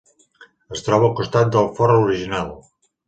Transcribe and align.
Es 0.77 0.81
troba 0.87 1.05
al 1.09 1.13
costat 1.19 1.53
del 1.57 1.67
fort 1.81 1.95
original. 1.99 2.51